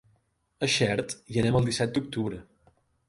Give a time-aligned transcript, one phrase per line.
[0.65, 2.41] A Xert hi anem el disset d'octubre.